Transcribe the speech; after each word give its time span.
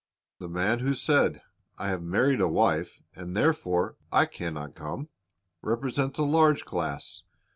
The 0.39 0.49
man 0.49 0.79
who 0.79 0.95
said, 0.95 1.33
'T 1.33 1.41
have 1.83 2.01
married 2.01 2.41
a 2.41 2.47
wife, 2.47 3.03
and 3.15 3.37
therefore 3.37 3.97
I 4.11 4.25
can 4.25 4.55
not 4.55 4.73
come," 4.73 5.09
represents 5.61 6.17
a 6.17 6.23
large 6.23 6.65
class. 6.65 7.21